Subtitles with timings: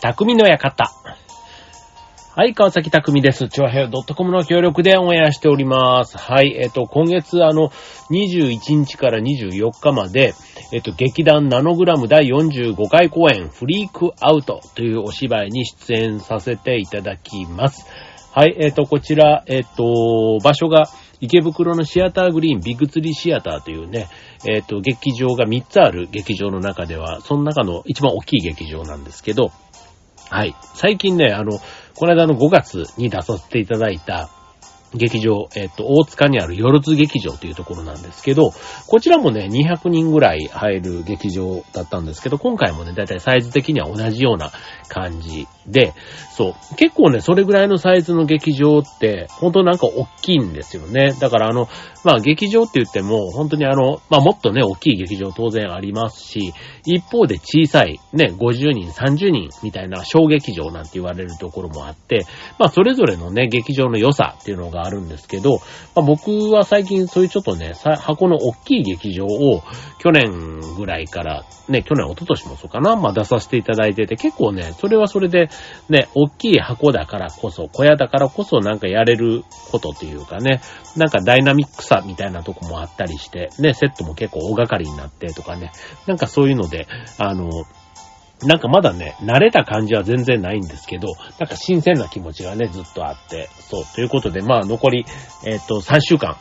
[0.00, 0.90] 匠の館。
[2.34, 3.48] はい、川崎匠です。
[3.48, 6.16] チョアヘドットコムの協力でオンエアしております。
[6.16, 7.68] はい、えっ、と、今月あの、
[8.10, 10.32] 21日から24日まで、
[10.72, 17.86] えっ、と、劇団ナノグラム第45回公演、フリークアウトというお芝居に出演させていただきます。
[18.32, 20.84] はい、えっ、と、こちら、えっ、と、場所が、
[21.20, 24.08] 池袋のシアターグリーンビッグツリーシアターというね、
[24.48, 29.52] えっ、と、劇場が3つある劇場の中では、その中の一番大きい劇場なんですけど、
[30.30, 30.54] はい。
[30.74, 31.58] 最近ね、あの、
[31.96, 34.30] この間の5月に出させていただいた
[34.94, 38.52] 劇場、えっ、と、大塚にあるよろず劇場というところなんですけど、
[38.86, 44.50] こちらもね、200人ぐらい入る劇場だったんですけど、今回もね、だいたいサイズ的には同じような
[44.88, 45.94] 感じで、
[46.36, 51.12] そう、結構ね、それぐらいのサイズの劇場って、本当なんか大きいんですよね。
[51.20, 51.68] だからあの、
[52.02, 56.52] まあ劇場って言っても、本当にあの、まあもっとね、大きい劇場当然ありますし、
[56.84, 62.26] 一方で小さい、ね、50人、30人みたいな小劇場なんて言われるところもあって、
[62.58, 65.60] まあそれぞれのね、劇場の良さっていうのがあるんですけど、
[65.94, 69.62] まあ僕は最近そういうちょっとね、箱の大きい劇場を
[69.98, 75.50] 去年ぐらいから、ね、去年、一昨年もそうかな、まあ出させていただいてて、結構ね、それはそれで、
[75.88, 80.60] ね、大きい箱だからこそ、小屋だからこそなんかやれることっていうかね、
[80.96, 85.72] なんかダイナミックさみたいなとこもあったりして、ね、セットも結構大掛かりになってとかね、
[86.06, 86.86] なんかそういうので、
[87.18, 87.50] あの、
[88.44, 95.04] なんかまだね、慣れた感じは全然ないんですけど、なんか新鮮な気持ちがね、ずっとあって、そう、ということで、まあ残り、
[95.46, 96.36] えっ、と、3週間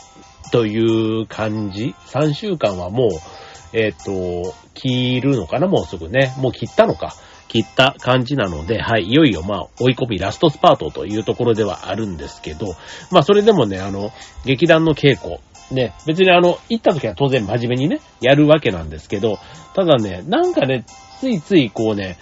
[0.52, 5.68] という感じ ?3 週間はもう、えっ、と、切るのかな？
[5.68, 6.34] もうすぐね。
[6.38, 7.14] もう切ったのか？
[7.50, 12.76] 切った感じなので、はい、いよいよまあ、追い込みラストスパートというところではあるんですけど、
[13.12, 14.12] まあそれでもね、あの、
[14.46, 15.40] 劇団の稽古、
[15.72, 19.40] ね、別にあの、行った時は当然真面目にね、やるわけなんですけど、
[19.76, 20.86] ただね、なんかね、
[21.20, 22.18] ついついこうね、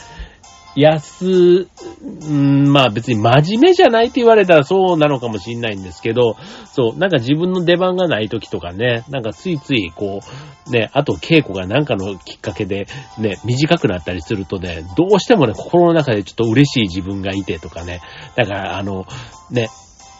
[0.77, 1.67] 安、
[2.29, 6.37] んまあ別に真面目じゃないって言われたらそうなのかもしれないんですけど、
[6.71, 10.19] そう、なんか自分の出番がない時とかね、なんかついついこ
[10.67, 12.87] う、ね、あと稽古がなんかのきっかけで
[13.17, 18.01] ね、短くなったりするとね、どうしてもね、心の中でちょっと嬉しい自分がいてとかね、
[18.35, 19.05] だからあの、
[19.49, 19.69] ね、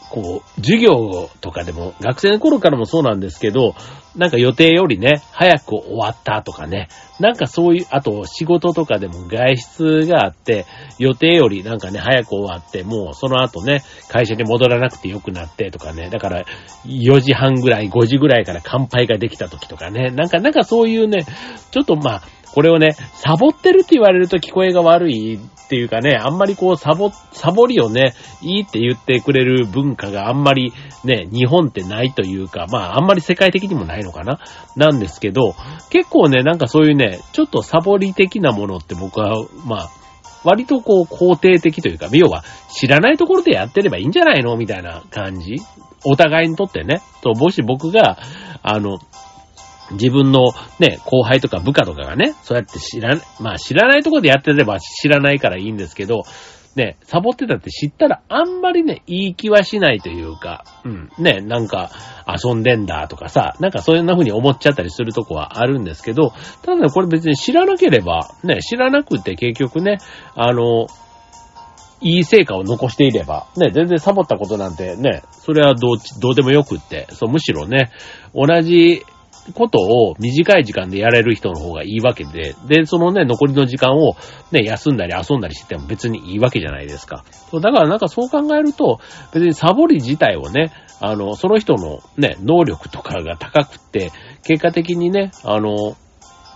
[0.10, 3.76] こう、授業とかでも、学生の頃からもそうなんですけど、
[4.16, 6.88] なんか予定よりね、早く終わったとかね、
[7.20, 10.66] なんかそういう、あと仕事とかでも外出があって、
[10.98, 16.46] 予定よりなんかね、早く終わって、もうその後ね、会社に戻らなくてよくなってとかね、だから
[16.86, 21.26] 4時半ぐらい、5時ぐらいから乾杯ができた時とかね、なんか、なんかそういうね、
[21.72, 22.22] ちょっとまあ、
[22.54, 34.40] これをね、サボってるって言われると聞こえが悪いっていうかね、あんまりこうサボ、サボりをね、いいって言ってくれる文化があんまりね、日本ってないというか、まああんまり世界的にもないのかな？
[34.76, 35.56] なんですけど、
[35.90, 39.90] 結構ね、なんかそういうね、ちょっとサボり的なものって僕は、まあ、
[40.44, 42.44] 割とこう肯定的というか、要は
[42.74, 44.56] 知らないところでやってればいいんじゃないの？
[44.56, 45.58] みたいな感じ？
[46.06, 47.02] お互いにとってね。
[47.22, 48.18] と、もし僕が、
[48.62, 49.00] あの、
[49.92, 56.24] 自分のね、後輩とか部下とかがね、そうやって知ら、まあ知らないとこでやってれば知らないからいいんですけど、
[56.78, 61.90] ね、サボってたって知ったらあんまりね、いい気はしないというか、うん、ね、なんか
[62.28, 69.98] 遊んでんだとかさ、なんかそういう風に思っちゃったりするとこはあるんですけど、ただね、これ別に知らなければ、ね、知らなくて結局ね、
[70.36, 70.88] あの、
[72.00, 77.92] いい成果を残していれば、ね、全然サボったことなんてね、それはどう、どうでもよくって、そう、むしろね、
[78.36, 79.04] 同じ
[79.54, 84.16] ことを短い時間でやれる人の方がいいわけで、で、そのね、残りの時間を
[84.52, 87.24] ね、休んだり遊んだりしてても別にいいわけじゃないですか。
[87.52, 89.00] そうだからなんかそう考えると、
[89.34, 94.12] 別にサボり自体をね、あの、その人のね、能力とかが高くって、
[94.44, 95.96] 結果的にね、あの、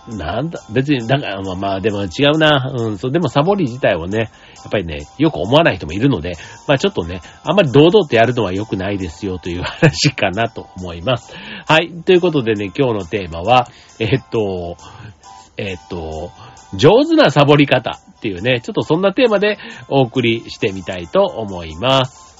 [0.08, 2.72] なんだ、別に、だから、まあまあ、でも違うな。
[2.76, 4.24] うん、そう、でもサボり自体をね、や
[4.68, 6.32] っぱりね、よく思わない人もいるので、
[6.66, 11.32] まあちょっとね、あんまり堂々とやるのは良くないですよという話かなと思います。
[11.66, 11.92] はい。
[12.04, 13.68] ということでね、今日のテーマは、
[14.00, 14.76] えっと、
[15.56, 16.32] えっと、
[16.74, 19.58] 上手なサボり方っていうね、ちょっとそんなテーマで
[19.88, 22.31] お送りしてみたいと思います。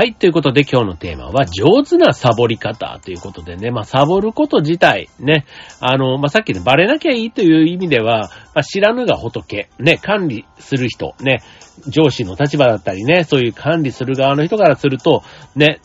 [0.00, 0.14] はい。
[0.14, 5.44] ということで今日のテーマは上手なサボり方ということでね、まあサボること自体ね、
[5.78, 11.42] あの、まあさっきでバレなきゃいいという意味では、まあ知らぬが仏、ね、管理する人、ね、
[11.86, 15.22] 上司の立場だったりね、そういう管理する側の人からすると、
[15.54, 15.82] ね、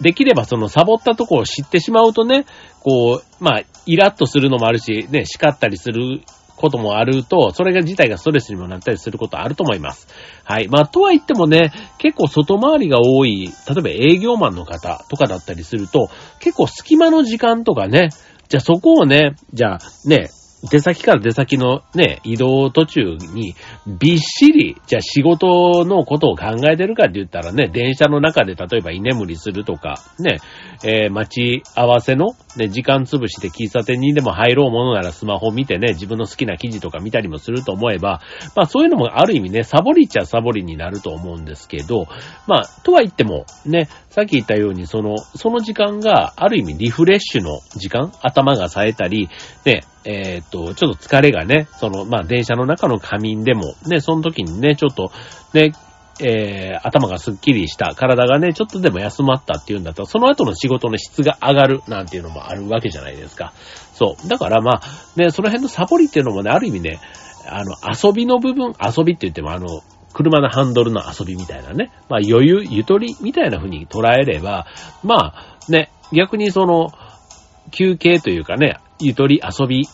[0.00, 2.46] できればそのサボったとこを知ってしまうとね、
[2.80, 6.22] こう、まあ、イラッとするのもあるし、ね、叱ったりする
[6.58, 10.08] こともあると、それが自体がストレスにもなったりすることあると思います。
[10.44, 10.68] はい。
[10.68, 16.10] まあ、とは言ってもね、結構外回りが多い、例えば営業マンの方とかだったりすると、
[16.40, 18.10] 結構隙間の時間とかね、
[18.48, 20.30] じゃあそこをね、じゃあね、
[20.70, 23.54] 出先から出先のね、移動途中に、
[23.86, 30.38] びっしり、じゃあ仕事のことを考えてるかって言ったらね、電車の中で例えば居眠りするとか、ね、
[30.84, 38.20] えー、待ち合わせの、ね、時間潰して喫茶店にでも入ろうものならスマホ見てね、自分の好きな記事とか見たりもすると思えば、
[38.56, 42.06] まあそういうのもある意味ね、サボりっちゃサボりになると思うんですけど、
[42.46, 49.28] まあ、とは言っても、ね、さっき言ったように、その、その時間がある意味リフレッシュの時間、頭が冴えたり、
[49.64, 55.10] ね、えー、っと、ちょっと疲れがね、その、まあ、電車の中の仮眠でも、ね、その時にね、ちょっと、
[55.54, 55.72] ね、
[56.20, 63.52] えー、頭がスッキリした、体がね、ちょっとでも休まったっていうんだったら、その後の仕事の質が上がるなんていうのもあるわけじゃないですか。
[63.92, 64.28] そう。
[64.28, 64.82] だからまあ、
[65.16, 67.00] ね、その辺のサボりっていうのもね、ある意味ね、
[67.46, 74.66] あの、遊びの部分、遊びって言ってもあの、車のハンドルの遊びみたいなね、まあ余裕、ゆとりみたいな風に捉えれば、
[75.04, 76.90] まあね、逆にその、
[77.70, 79.86] 休憩というかね、ゆとり、遊び、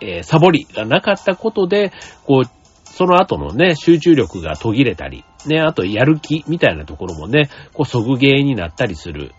[0.00, 1.92] えー、サボりがなかったことで、
[2.24, 2.50] こう、
[2.84, 9.32] その後のね、集中力が途切れたり、ね、あとやる気みたいなところもね、こう、そぐげになったりする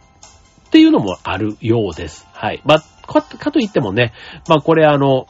[0.67, 2.27] っていうのもあるようです。
[2.33, 2.61] はい。
[2.65, 4.13] まあ、か、かといってもね、
[4.47, 5.27] まあこれあの、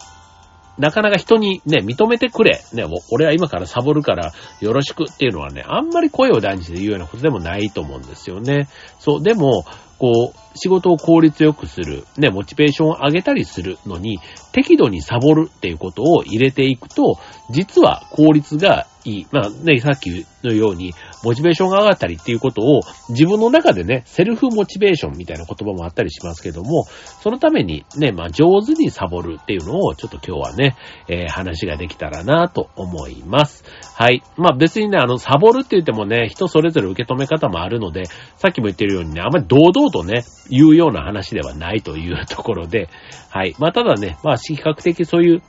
[0.78, 2.64] なかなか人にね、認めてくれ。
[2.74, 8.68] ね、俺は今からサボるからよろしくっていうのはね、あんまり声を大にして言うようなことでもないと思うんですよね。
[9.00, 9.66] そう、でも、
[9.98, 14.20] こう、仕事を効率よくする、ね、モチベーションを上げたりするのに、
[14.52, 17.18] 適度にサボるっていうことを入れていくと、
[17.50, 19.28] 実は効率がいい。
[19.32, 20.94] まあね、さっきのように、
[21.24, 26.86] モチベーションが上がったりっていうことを、自分の中でね、セルフモチベーションみたいな言葉もあったりしますけども、
[27.22, 30.76] そのためにね、まあ上手にサボるっていうのを、ちょっと今日はね、
[31.08, 33.64] えー、話ができたらなと思います。
[33.96, 34.24] はい。
[34.38, 38.06] まあ別にね、あの、サボるって言ってもね、人それぞれ受け止め方もあるので、
[38.38, 42.90] さっきも言ってるようにね、あんまり堂々うとね、言うような話ではないというところで、
[43.30, 43.56] はい。
[43.60, 45.42] まあただね、まあ比較的そういう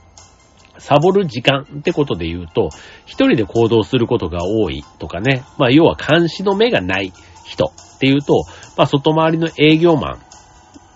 [0.77, 2.69] サボる時間ってことで言うと、
[3.05, 7.13] 一人で行動することが多いとかね、まあ要は監視の目がない
[7.45, 8.43] 人っていうと、
[8.77, 10.19] まあ外回りの営業マン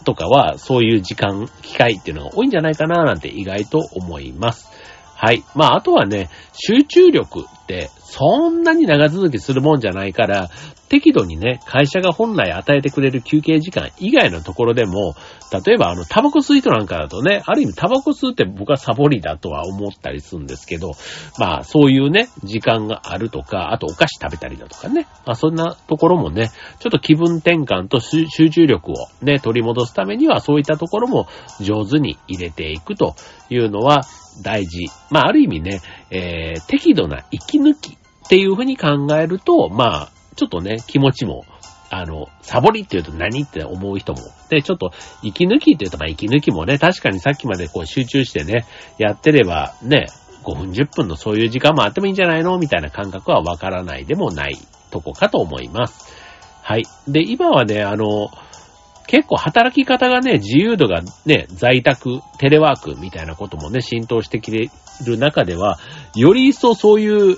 [0.04, 4.70] とかはそういう時間、機会っていうのが多いんじゃないかななんて意外と思います。
[5.16, 5.44] はい。
[5.56, 10.50] まああとはね、集中力ってそんなに長続きするもんじゃないから、
[10.90, 15.16] 適度にね、会社が本来与えてくれる休憩時間以外のところでも、
[15.66, 20.92] 例えばあの、タバコ吸い人なんかだとね、ある意味タバコ吸うって僕はサボりだとは思ったりするんですけど、
[21.38, 26.50] まあそういうね、時間があるとか、あとお菓子食べたりだとかね、まあそんなところもね、
[26.80, 31.28] ちょっと気分転換と集中力をね、取り戻すためにはそういったところも
[31.62, 33.16] 上手に入れていくと
[33.50, 34.02] いうのは
[34.44, 34.88] 大事。
[35.12, 41.46] まあある意味ね、えー、適度な息抜きっていうふうに考えると、まあ、ちょっとね、気持ちも、
[41.90, 44.20] あの、サボりって言うと何って思う人も。
[44.50, 44.92] で、ちょっと、
[45.22, 48.66] 息抜きって言うと、まあ、息抜きもね、確かにさっきまでこう集中してね、
[48.98, 50.06] やってれば、ね、
[50.44, 54.58] 5分10分のそういう時間もあってもいいんじゃないのみたいな感覚はわからないでもない
[54.92, 56.14] とこかと思います。
[56.64, 56.84] はい。
[57.08, 58.30] で、今はね、あの、
[59.08, 64.70] 結構働き方がね、自由度がね、在宅、テレワークみたいなこともね、浸透してきてい
[65.06, 65.80] る中では、
[66.16, 67.38] より一層そういう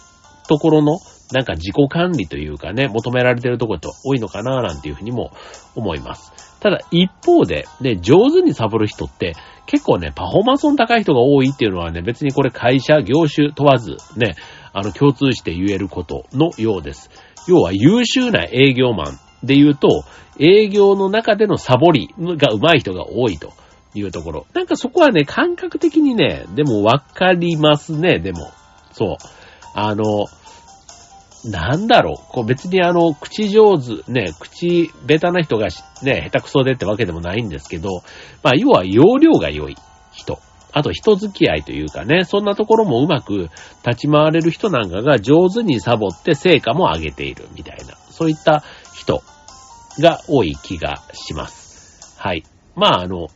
[0.50, 1.00] ところの、
[1.32, 5.32] なんか自己管理というかね、求められてるところって多いのかななんていうふうにも
[5.76, 6.32] 思います。
[6.60, 9.34] ただ一方で、ね、上手にサボる人って
[9.66, 14.36] 結構ね、パフォーマンスの高い人が多いっていうのはね、別にこれ会社、業種問わず、ね、
[14.74, 17.10] あの共通して言えることのようです。
[17.48, 20.04] 要は優秀な営業マンで言うと、
[20.40, 23.54] 営業の中でのサボりが上手い人が多いと
[23.96, 24.46] いうところ。
[24.54, 28.52] なんかそこはね、感覚的にね、でもわかりますね、でも。
[28.92, 29.18] そう。
[29.74, 30.26] あの、
[31.46, 35.68] なんだろう、こう別にあの、口上手、ね、口ベタな人が
[36.04, 38.04] ね、下手くそでってわけでもないんですけど、
[38.44, 39.76] まあ、要は容量が良い
[40.12, 40.40] 人。
[40.74, 43.50] あと人付き合いというかね、そんなところもうまく
[43.86, 49.22] 立ち回れる人なんかが上手にサボって成果も上げているみたいな、そういった人
[50.00, 52.18] が多い気がします。
[52.18, 52.44] はい。
[52.76, 53.28] まああの、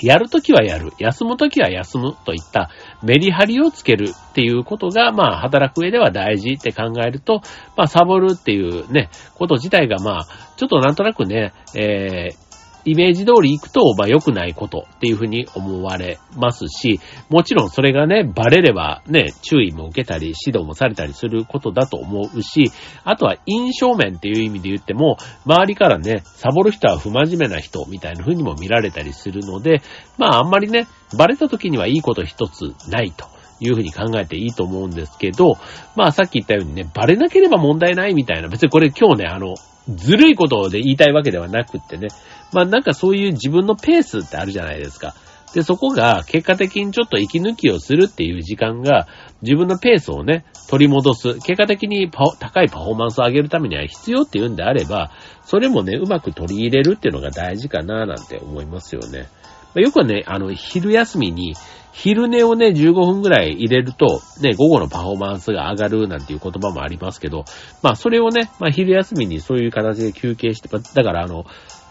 [0.00, 2.70] やるときはやる、休むときは休むといった
[3.02, 7.42] メリハリをつけるっていうことが、まあ、働く上では大事って考えると、
[7.76, 10.26] まあ、サボるっていうね、こと自体が、まあ、
[10.56, 12.47] ちょっとなんとなくね、えー、
[12.88, 22.72] イメージ通り行くと、まあ良くないことっていうふうに思われますし、もちろんそれがね、バレればね、注意も受けたり、指導もされたりすることだと思うし、
[23.04, 29.82] あとは印象面っていう意味で言っても、周りからね、サボる人は不真面目な人みたいな風にも見られたりするので、
[30.16, 30.86] まああんまりね、
[31.18, 33.26] バレた時にはいいこと一つないと。
[33.60, 35.58] いうふうに考えていいと思うんですけど、
[35.96, 39.54] まあさっき言ったようにね、バレなければ問題ないみたいな、別にこれ今日ね、あの、
[39.88, 42.08] ずるいことで言いたいわけではなくってね。
[42.52, 45.14] まあなんかそういう自分のペースってあるじゃないですか。
[45.54, 49.06] で、そこが結果的にちょっと息抜きをするっていう時間が
[49.40, 51.34] 自分のペースをね、取り戻す。
[51.36, 55.10] 結果的に高いパフォーマンスを上げるためには必要っていうんであれば、
[55.44, 59.28] それもね、うまく取り入れるっていうのが大事かななんて思いますよね。
[59.74, 61.54] よくね、あの、昼休みに
[61.98, 67.44] 昼寝をね、15分ぐらい入れると、ね、午後のパフォーマンスが上がるなんていう言葉もありますけど、
[67.82, 71.44] まあそれをね、まあ昼休みにそういう形で休憩して、だからあの、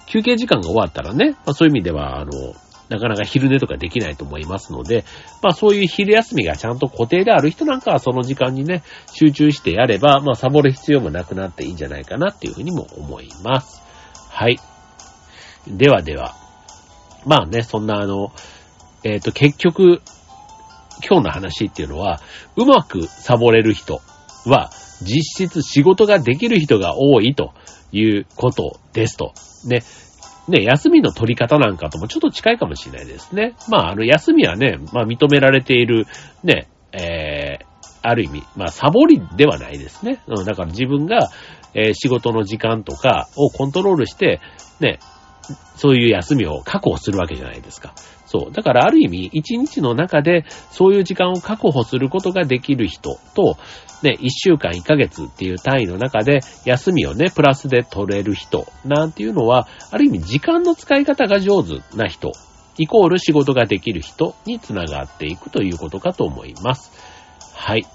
[0.08, 2.32] 休憩時間が終わったらね、まあそういう意味では、あの、
[2.90, 5.04] なかなか昼寝とかできないと思いますので、
[5.44, 8.84] まあそういう昼休みがちゃんと固定である人なんかはその時間にね、
[9.14, 13.82] 集中してやれば、まあサボる必要もなくなっていいんじゃないかなっていうふうにも思います。
[14.30, 14.58] はい。
[15.68, 16.36] ではでは。
[17.26, 18.32] まあね、そんなあの、
[19.04, 20.02] えっ、ー、と、結局、
[21.06, 22.22] 今日の話っていうのは、
[22.56, 24.02] うまくサボれる人
[24.46, 24.72] は、
[25.02, 27.54] 実質仕事ができる人が多いと
[27.92, 29.34] いうことですと。
[29.68, 29.84] ね。
[30.48, 33.56] ね、休みの取り方なんかともちょっと近いかもしれないですね。
[33.68, 36.06] まあ、あの、休みはね、まあ、認められている、
[36.44, 37.66] ね、えー、
[38.02, 40.22] ある意味、まあ、サボりではないですね。
[40.28, 41.30] うん、だから自分が、
[41.74, 44.40] えー、仕事の時間とかをコントロールして、
[44.80, 45.00] ね、
[45.76, 47.94] そういう休みを確保するわけじゃないですか。
[48.28, 48.52] そう。
[48.52, 53.58] だからある意味、一日の中でそういう時間を確保することができる人と、
[54.04, 62.32] ね、一週間一ヶ月っていう単位の中で休みをね、プラスで取れる人なんていうのは、ある意味時間の使い方が上手な人、
[62.78, 66.92] イコール仕事ができる人につながっていくということかと思います。
[67.56, 67.88] はい。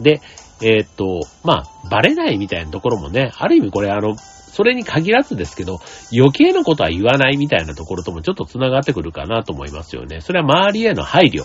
[0.00, 0.20] で、
[0.62, 4.14] えー、っと、まあ、バレないみたいなところもね、ある意味これあの、
[4.50, 5.80] それに限らずですけど、
[6.12, 10.20] 余計なことは言わないみたいなところともちょっと繋がってくるかなと思いますよね。
[10.20, 11.44] それは周りへの配慮。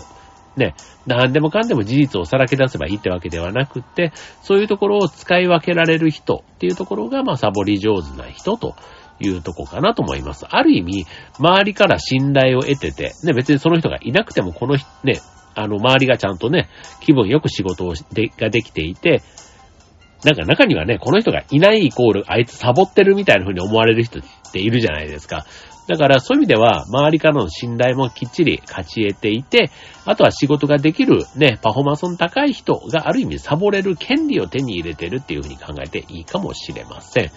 [0.56, 0.74] ね、
[1.06, 8.74] 何でもかんでも事実をさらけ出せばいいってわけではなくって、そういうところを使い分けられる人っていうところが、まあ、サボり上手な人と
[9.20, 10.46] いうとこかなと思います。
[10.48, 11.06] ある意味、
[11.38, 15.20] 周りから信頼を得てて、ね、別にその人がいなくても、この人、ね、
[15.54, 16.68] あの、周りがちゃんとね、
[17.00, 19.22] 気分よく仕事をで、ができていて、
[20.24, 25.46] なんか中にはね、この人がいないイコール、あいつサボってるみたいな風に思われる人っているじゃないですか。
[25.88, 29.70] だからそういう意味では、周りからの信頼もきっちり勝ち得ていて、
[30.04, 37.30] あとは仕事ができるね、パフォーマンスの高い人がある意味サボれる権利を手に入れてるっていう風に考えていいかもしれません。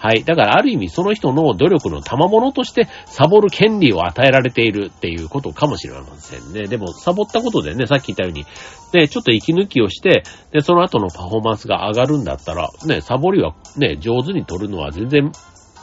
[0.00, 0.24] はい。
[0.24, 6.68] だからある意味その人の努力の賜物としてサボる権利を与えられているっていうことかもしれませんね。
[6.68, 8.46] でもサボったことでね、さっき言ったように、
[8.94, 15.32] ね、ちょっと息抜きをして、で、その後のパフォーマンスが上がるんだったら、ね、サボりはね、上手に取るのは全然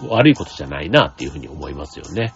[0.09, 2.33] 悪いことじゃないなっていうふうに思いますよね。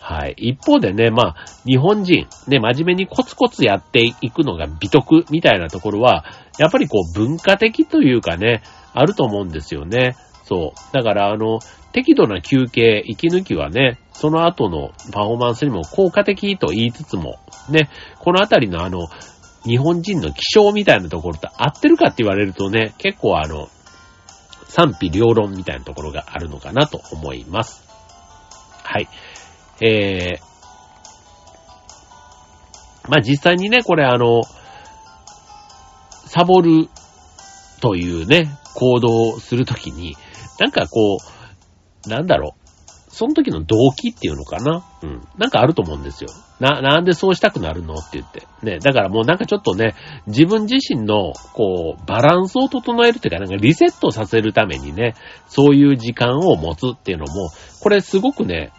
[0.00, 0.34] はい。
[0.36, 1.34] 一方でね、まあ、
[1.64, 6.24] 日本人、ね、真面目にコツコツやっていくのが美徳みたいなところは、
[6.58, 10.16] やっぱりこう文化的というかね、あると思うんですよね。
[10.46, 10.94] そう。
[10.94, 11.58] だから、あの、
[11.92, 19.08] 適度な休憩、息抜きはね、その後のパフォーマンスにも効果的と言いつつも、ね、このあたりのあの、
[19.64, 23.68] 日本人の気象みたいなところと合ってるかって言われるとね、結構あの、
[24.68, 27.84] 賛否両論みたいなところがあるのかなと思います。
[28.84, 29.08] はい。
[29.80, 30.40] えー、
[33.08, 34.42] まあ、実際にね、これあの、
[36.26, 36.88] サボる
[37.80, 40.16] というね、行動をするときに、
[40.58, 41.18] なんかこ
[42.06, 42.60] う、なんだろう。
[43.08, 44.84] その時の動機っていうのかな？
[45.02, 45.22] うん。
[45.38, 46.28] なんかあると思うんですよ。
[46.60, 48.46] な、なんでそうしたくなるのって言って。
[48.62, 48.78] ね。
[48.78, 49.94] だからもうなんかちょっとね、
[50.26, 55.14] 自分自身の、こう、バランスを整えるっていうか、なんかリセットさせるためにね、
[55.46, 58.70] そういう時間を持つっていうのも、これすごくね、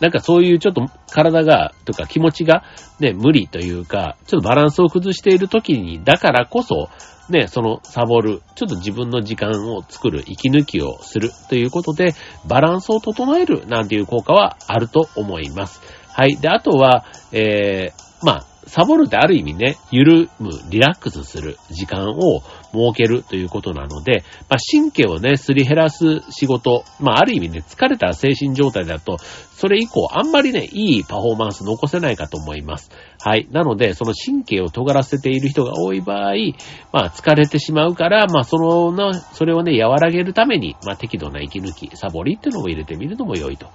[0.00, 2.64] なんかそういうちょっと体が、とか気持ちが
[2.98, 6.88] ね、無理というか、ちょっとバランスを崩している時に、だからこそ、
[7.28, 12.14] ね、そのサボる、ちょっと自分の時間を作る、息抜きをするということで、
[12.48, 15.80] バランスを整えるなんていう効果はあると思います。
[16.08, 16.36] はい。
[16.36, 22.42] で、あとは、えー、まあ、サボるってある意味ね、ゆるむ、リラックスする時間を
[22.72, 32.90] 設けるということなので、まあ、神経をね、すり減らす仕事、まあ、ある意味ね、疲れた精神状態だと、それ以降、あんまりね、いいパフォーマンス残せないかと思います。
[33.22, 33.46] はい。
[33.50, 36.34] なので、その神経を尖らせている人が多い場合、
[36.92, 43.66] まあ、疲れてしまうから、まあ、その、な、それをね、和らげるために、まあ、適度な息抜き、サボりっていうのを入れてみるのも良いと。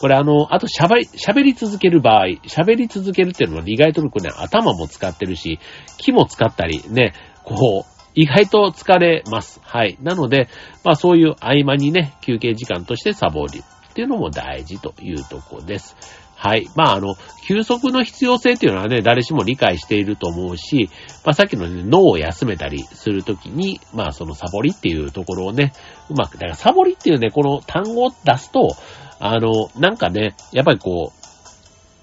[0.00, 5.58] これあの、あと喋り、喋り続ける場合、喋り続けるっていうのは意外とね、頭も使ってるし、
[5.96, 9.60] 気も使ったりね、こう、意外と疲れます。
[9.62, 9.98] はい。
[10.02, 10.48] なので、
[10.82, 15.96] まあそういう合間にね、休憩時間としてサボりっていうのも大事というとこです。
[16.34, 16.68] はい。
[16.76, 17.14] まあ、あの、
[17.48, 20.90] 休息の必要性っていうのはね、誰しも理解していると思うし、
[21.24, 25.72] まあ、さっきのね、脳を休めたりするときに、まあ、そのサボりっていうところをね、
[26.10, 28.76] うまく、だからサボりっていうね、この単語を出すと、
[29.18, 31.25] あの、なんかね、やっぱりこう、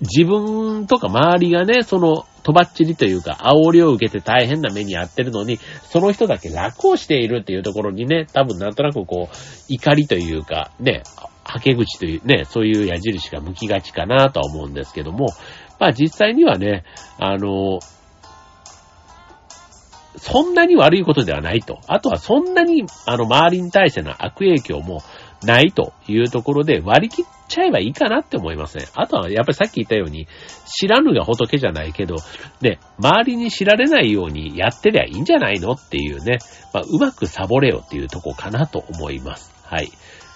[0.04, 5.58] 自分とか周りがね、その、とばっちりというか、煽りを受けて大変な目に遭ってるのに、
[5.90, 9.36] その人だけ楽をしているっていうところにね、多分なんとなくこう、
[9.70, 11.04] 怒りというか、ね、
[11.46, 15.28] はけ口というね、そういう矢印が向きがちかなとは思うんですけども、
[15.80, 16.84] まあ実際にはね、
[17.18, 17.80] あの、
[20.18, 21.80] そんなに悪いことではないと。
[21.88, 25.02] あとはそんなに、あの、周りに対しての悪影響も
[25.44, 28.88] ないというところで割り切っちゃえばいいかなって思いますね。
[28.96, 30.28] あとはやっぱりさっき言ったように、
[30.66, 32.16] 知らぬが仏じゃないけど、
[32.62, 36.40] ね、周りに知られないようにやってりゃいいんじゃないのっていうね、
[36.74, 39.54] まあ、うまくサボれよっていうとこかなと思います。
[39.64, 39.92] はい。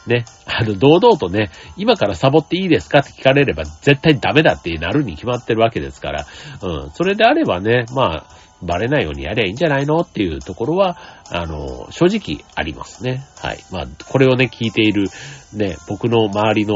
[0.06, 6.28] ね、あの、堂々とね、今からサボっていいですかって聞かれれば絶対ダメだってなるに決まってるわけですから、
[6.62, 8.26] うん、それであればね、まあ、
[8.62, 10.98] バレないようにやりゃいいんじゃないのっていうところは、
[11.32, 13.24] あの、正直ありますね。
[13.38, 13.60] はい。
[13.72, 15.08] まあ、これをね、聞いている、
[15.54, 16.76] ね、僕の周りの、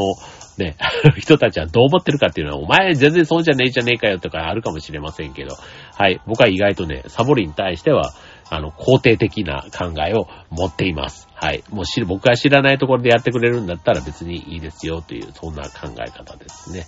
[0.57, 0.75] ね、
[1.17, 5.55] 人たちはどう思ってるかっていうのは、お前全然そうじゃねえじゃねえかよとかあるかもしれませんけど、
[5.95, 6.21] はい。
[6.27, 8.13] 僕は意外とね、サボりに対しては、
[8.49, 11.29] あの、肯定的な考えを持っています。
[11.33, 11.63] はい。
[11.71, 16.85] もう知る、僕が知らないところでやってくれるんだったら別にいいですよという、そんな考え方ですね。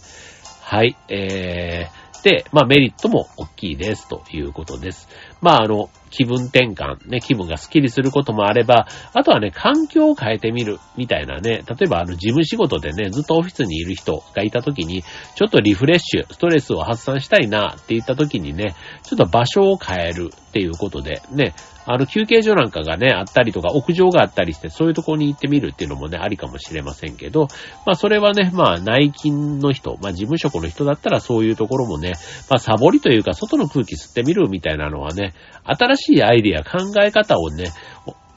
[0.62, 0.98] はい。
[1.08, 2.03] えー、、
[2.52, 5.08] まあメリットも大きいですということです。
[5.42, 27.48] まああの、気分転換、ね、気分がスッキリすることもあれば、あとはね、環境を変えてみる、みたいなね、例えばあの、事務仕事でね、ずっとオフィスにいる人がいた時に、ちょっとリフレッシュ、ストレスを発散したいなって言った時にね、ちょっと場所を変えるっていうことで、ね、あの、休憩所なんかがね、あったりとか、屋上があったりして、そういうとこに行ってみるっていうのもね、ありかもしれませんけど、
[27.86, 32.14] まあ、それはね、まあ、内勤の人、まあ、事務職の人だったらそういうところもね、
[32.50, 35.34] まあ、サボりというか、外の空気吸ってみるみたいなのはね、
[35.66, 37.72] 新しいアイディア、考え方をね、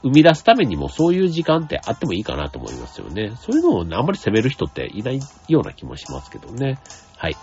[0.03, 3.31] 生み出すためにもそういう時間ってあってもいいかなと思いますよね。
[3.41, 6.79] そういうのをね、あんまり責める人っていないような気もしますけどね。
[7.17, 7.35] はい。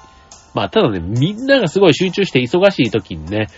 [0.55, 3.48] まあ、ただね、みんながすごい集中して忙しい時にね、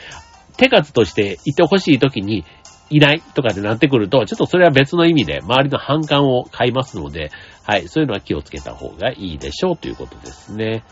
[0.56, 2.44] 手数としていてほしい時に
[2.90, 7.30] いないとかでなってくると、ちょっとそれは別の意味で周りの反感を買いますので、
[7.64, 10.84] はい、そういうのは気をつけた方がいいでしょうということですね。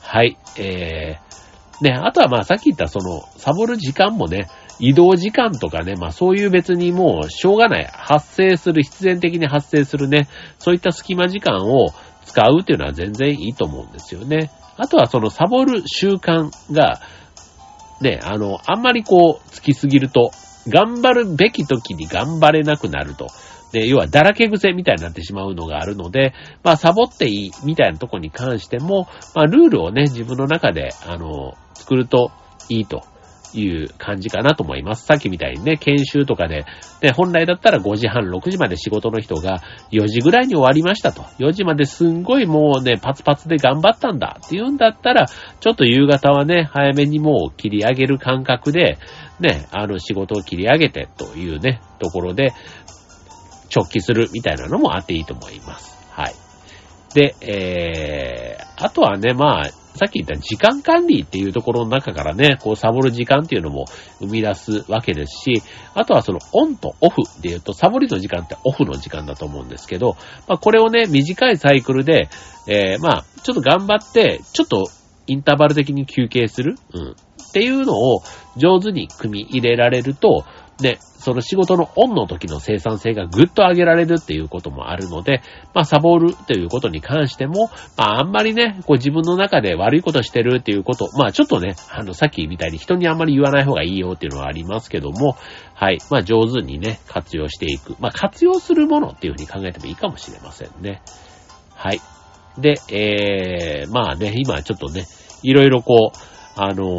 [0.00, 4.48] はい、えー、ね、あとはまあさっき言ったその、サボる時間もね、
[4.80, 11.90] 移動時間とかね、まあそういう別にもうしょうがない、発生する、必然的に発生するね、そういった隙間時間を
[12.24, 14.50] 使うっていうのは全然いいと思うんですよね。
[14.76, 17.00] あとはそのサボる習慣が、
[18.00, 20.30] ね、あの、あんまりこう、つきすぎると、
[20.68, 23.28] 頑張るべき時に頑張れなくなると。
[23.72, 26.32] で、要は、だらけ癖みたいになってしまうのがあるので、
[26.62, 32.30] まあ、サボっていいみたいなとこに関しても、まあ、ルールをね、自分の中で、あの、作ると
[32.68, 33.02] いいと
[33.54, 35.06] いう感じかなと思います。
[35.06, 36.64] さっきみたいにね、研修とかで、
[37.00, 41.22] で、本来だったら5時半、6時まで仕事の人が4時ぐらいに終わりましたと。
[41.38, 48.98] 4時まですんごいもうね、パツパツで頑張ったんだっていうんだったら、ちょっと夕方はね、早めにもう切り上げる感覚で、
[49.40, 52.52] ね、あの仕事を切り上げてというね、ところで、
[53.74, 55.96] 直帰するみたいなのもあっていいと思います。
[56.10, 56.34] はい。
[57.14, 63.84] で、えー、あとはね、まあ、さっき言った時間管理っていうところの中からね、こうサボる時間っていうのも
[64.20, 65.62] 生み出すわけですし、
[65.94, 72.28] あとはそのオンとオフで言うと、サボりの時間ってオフの時間だと思うんですけど、まあこれをね、短いサイクルで、
[72.66, 74.86] えー、まあ、ちょっと頑張って、ちょっと
[75.26, 77.14] インターバル的に休憩する、うん、っ
[77.52, 78.22] ていうのを
[78.56, 80.44] 上手に組み入れられると、
[80.80, 85.42] で、その仕事のオンの時の生産性がぐっと上げられるっていうこともあるので、
[85.74, 95.36] まあ、サボるということに関しても、まあ、あんまりね、こう自分の中で悪いことしてるっていうこと、まあ、ちょっとね、あの、さっきみたいに人にあんまり言わない方がいいよっていうのはありますけども、
[95.74, 95.98] はい。
[96.10, 97.96] まあ、上手にね、活用していく。
[97.98, 101.02] まあ、活用するものっていうふうに考えてもいいかもしれませんね。
[101.74, 102.00] はい。
[102.58, 105.06] で、えー、まあね、今ちょっとね、
[105.42, 106.18] いろいろこう、
[106.60, 106.96] あの、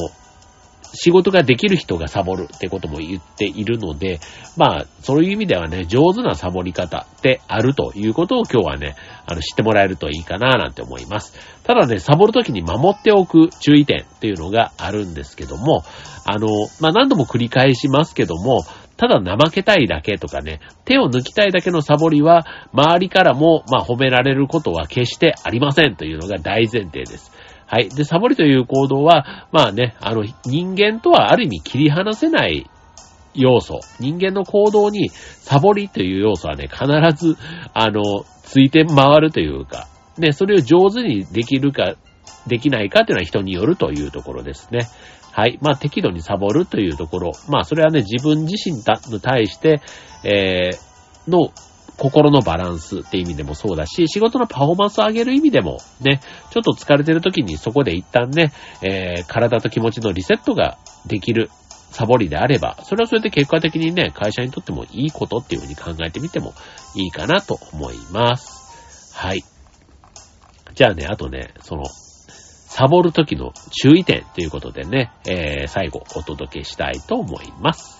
[0.94, 4.20] 仕事ができる人がサボるってことも言っているので、
[4.58, 11.34] まあ、そういう意味ではね、上手なサボり方ってあるということを今日はね、あの、知ってもらえるといいかななんて思います。
[11.64, 15.84] ただね、サボるときに守っておく注意点っていうのがあるんですけども、
[16.26, 16.48] あの、
[16.80, 18.64] まあ、何度も繰り返しますけども、
[18.98, 27.32] ただ怠けたいだけとかね、手を抜きたいだけのサボりは、周りからも、まあ、褒められることは決してありませんというのが大前提です。
[27.70, 27.90] はい。
[27.90, 32.68] で、サボりという行動は、まあね、あの、人間とはある意味切り離せない
[33.36, 33.80] 要素。
[34.00, 37.38] 人間の行動にサボりという要素はね、必ず、
[37.76, 41.94] あの、ついて回るというか、ね、それを上手にできるか、
[42.48, 44.88] できないかというのは人によるというところですね。
[45.32, 45.60] はい。
[45.62, 47.32] まあ、適度にサボるというところ。
[47.50, 49.80] まあ、それはね、自分自身に対して、
[50.24, 51.52] えー、の
[52.00, 61.52] 心のバランスって意味でもそうだし、仕事のパフォーマンスを上げる意味でも、ね、ちょっと疲れてる時にそこで一旦ね、えー、体と気持ちのリセットができる
[61.92, 66.54] サボりであれば、それはそれで結果的にね、会社にとってもいいことっていうふうに考えてみても
[66.96, 69.16] いいかなと思います。
[69.16, 69.44] はい。
[70.74, 77.99] じゃあね、あとね、その、サボる時の注意点ということでね、えー、最後お届けしたいと思います。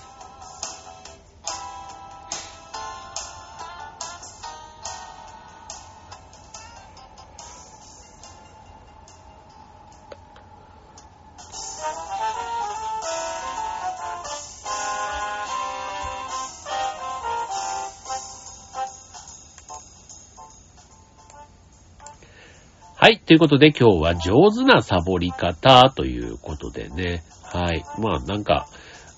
[23.30, 27.22] ということで今日は上手なサボり方ということでね。
[27.44, 27.86] はい。
[28.00, 28.68] まあなんか、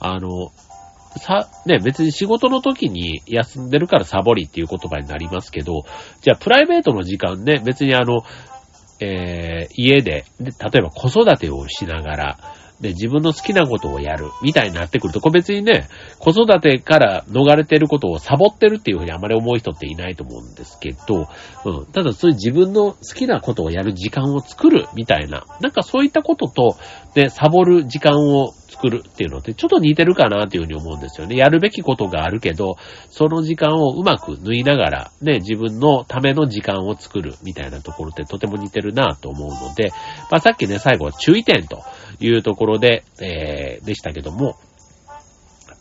[0.01, 0.51] あの、
[1.15, 5.85] さ、ね、別に仕事の時に休んでるからサボりっていう言葉になりますけど、
[6.19, 8.23] じゃあプライベートの時間ね、別にあの、
[8.99, 12.37] えー、家でで、例えば子育てをしながら、
[12.81, 21.27] で、自分の好きなことをやる、みたいになってくると、これ別にね、子育てから逃れてることをサボってるっていうふうにあまり思う人っていないと思うんですけど、
[21.65, 21.85] うん。
[21.85, 26.75] ただそういう自分の好きなことをやる時間を作る、みたいな、なんかそういったことと、
[27.13, 31.35] で、サボる時間を作るっていうのってちょっと似てるかなっていうふうに思うんですよね。
[31.35, 32.77] やるべきことがあるけど、
[33.09, 39.91] その時間をうまく縫いながら、ね、自分のための時間を作るみたいなところってとても似てるなと思うので、
[40.31, 41.83] まあさっきね、最後は注意点と
[42.19, 44.57] いうところで、えー、でしたけども、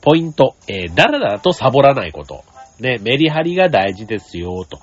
[0.03, 2.45] ポイント、えー、だらだらとサボらないこと。
[2.81, 4.81] ね、メリハリが大事ですよ、と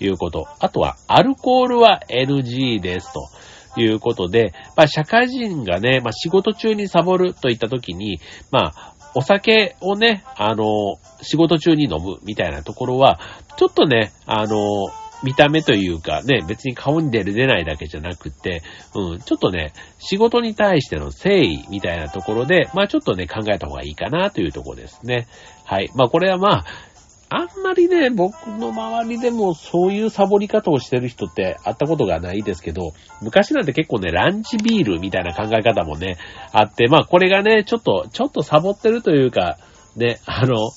[0.00, 0.46] いうこと。
[0.60, 3.28] あとは、アルコールは NG ですと。
[3.76, 8.20] いうことで、まあ、社会人がね、まあ、仕事中にサボるといった時に、
[8.52, 13.20] まあ、お酒をね、あの、仕事中に飲むみたいなところは、
[13.56, 14.86] ちょっとね、あの、
[15.22, 18.62] 見た目というかね、別に顔に出る出ないだけじゃなくて、
[18.94, 25.26] うん、ちょっとね、仕事に対しての誠意みたいなところで、まあちょっとね、考えた方がいいかなというところですね。
[25.64, 25.90] はい。
[25.94, 26.64] まあこれはまあ、
[27.30, 36.16] あんまりね、僕の周りでもそういうサボり方をしてる人って会ったことがないですけど、昔なんて結構ね、ランチビールみたいな考え方もね、
[36.52, 39.58] あって、まあこれがね、ちょっと、ちょっとサボってるというか、
[39.96, 40.70] ね、あの、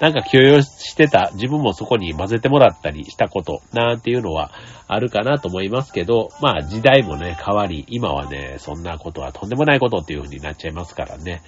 [0.00, 4.50] なんか許容してた、自分もそこに混ぜてもらったりしたこと、なんていうのは
[4.88, 11.42] あるかなと思いますけど、まあ時代もね、変わり、今はね、そんなことはとんでもないことっていう風になっちゃいますからね。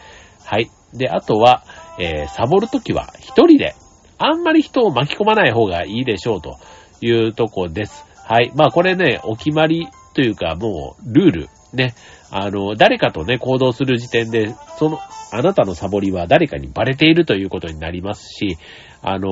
[0.44, 0.70] はい。
[0.94, 1.64] で、あとは、
[1.98, 3.74] えー、サボるときは一人で
[4.18, 6.58] あんまり人を巻き込まない方がいいでしょうと
[7.00, 8.06] いうとこです。
[8.24, 8.52] はい。
[8.54, 11.48] まあこれね、お決まりというかもうルール。
[11.74, 11.94] ね。
[12.30, 14.98] あの、誰かとね、行動する時点で、その、
[15.32, 18.58] あなたのサボりは誰かにバレているということになりますし、
[19.02, 19.28] あの、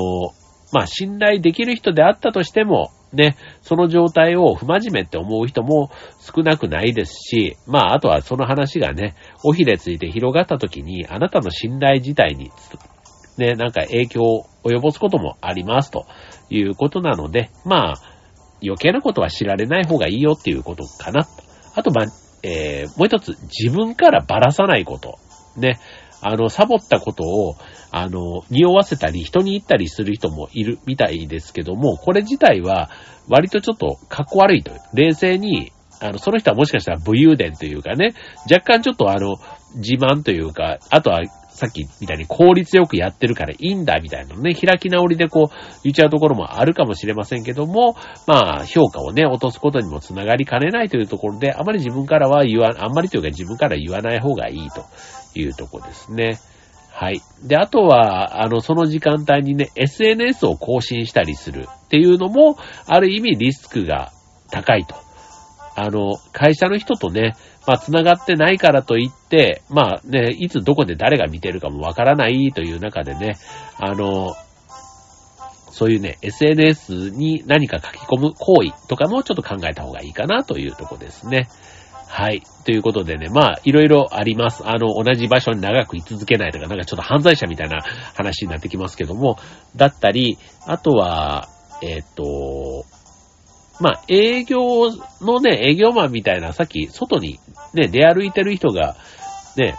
[0.72, 12.50] まあ、信頼できる人であったとしても、ね、その状態を不真面目って思う人も少なくないですし、まあ、あとはその話がね、尾ひれついて広がった時に、あなたの信頼自体に
[13.38, 16.06] ね、なんか影響を及ぼすこともありますと
[16.50, 17.94] いうことなので、まあ、
[18.62, 21.26] 余計なことは知られない方がいいよっていうことかな。
[21.74, 22.06] あと、ま、
[22.44, 25.18] えー、もう一つ、自分からばらさないこと。
[25.56, 25.78] ね。
[26.20, 27.56] あの、サボったことを、
[27.90, 32.90] あの、匂わせたり、人に言ったりする人もいるみたいですけども、これ自体は、
[33.28, 34.72] 割とちょっと、かっこ悪いと。
[34.92, 38.14] 冷静に、あの、その人はもしかしたら武勇伝というかね、
[38.50, 39.36] 若干ちょっとあの、
[39.76, 41.22] 自慢というか、あとは
[41.54, 47.94] さっきみたいに効率よくやってるからいいんだみたいなね、開き直りでこう言っちゃうところもあるかもしれませんけども、
[48.26, 54.84] まあ評価をね、落とすことにもつながりかねないというところで、あまり自分からは言わ、あんまりというか自分から言わない方がいいと
[55.38, 56.38] いうとこですね。
[56.90, 57.20] はい。
[57.44, 64.12] で、あとは、あの、その時間帯にね、SNS を更新したりするっていうのも、ある意味リスクが
[64.50, 64.94] 高いと
[65.76, 67.34] あの、会社の人とね、
[67.66, 73.36] まあ、繋がってないからといって、まあね、いつどこで誰が見てるかもわからないという中でね、
[73.78, 74.34] あの、
[75.70, 81.48] そういうね、SNS に何か書き込む行為とかもちょっと考えた方がいいかなというとこですね。
[82.06, 82.42] はい。
[82.64, 84.62] ということでね、まあ、いろいろあります。
[84.64, 87.80] あの、同じ場所に長く居続けないとか、なんかちょっと犯罪者みたいな
[88.14, 89.36] 話になってきますけども、
[89.74, 91.48] だったり、あとは、
[91.82, 92.84] えっ、ー、と、
[93.80, 97.38] まあ、営業のね、営業マンみたいな、さっき外に
[97.74, 98.96] ね、出歩いてる人が、
[99.56, 99.76] ね、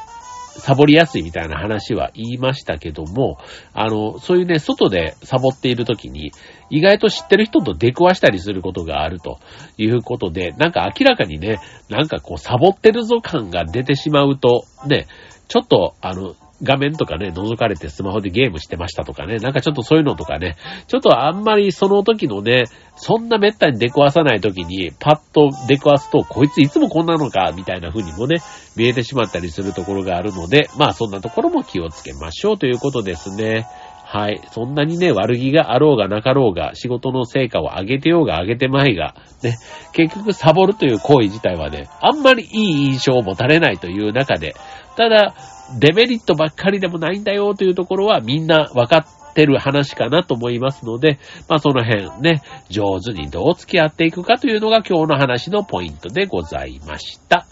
[0.58, 3.38] サボりやすいみたいな話は言いましたけども、
[3.73, 6.31] あの、そういうね、外でサボっている時に、
[6.69, 9.39] 意外と知ってる人と出くわしたりすることがあると
[9.77, 15.08] いうことで、なんか明らかにね、なんかこうサボってるぞ感が出てしまうと、ね、
[15.47, 20.55] ちょっと、あの、画面とかね、覗かれてスマホでゲームしてましたとかね、なんかちょっとそういうのとかね、
[20.87, 22.65] ちょっとあんまりその時のね、
[22.95, 28.37] そんな滅多に出くわさない時に、パッと出くわすと、こいついつもこんなのか、みたいな風にもね、
[28.77, 33.67] 見えてしまったりするところがあるので、まあそんなところも気をつけましょうということですね。
[34.07, 34.39] はい。
[34.51, 39.57] そんなにね、悪気があろうがなかろうが、仕事の成果を上げてようが上げてまいが、ね、
[39.93, 44.55] 結局サボるという行為自体はね、あんまりいい印象を持たれないという中で、
[44.95, 45.33] ただ、
[45.80, 57.47] デメリットばっかりでもないんだよというところはみんなわかってる話かなと思いますので、まあその辺ね、上手にどう付き合っていくかというのが今日の話のポイントでございました。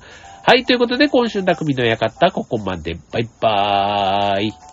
[0.45, 2.95] はい、ということで今週匠の館ここまで。
[3.11, 4.72] バイバーイ。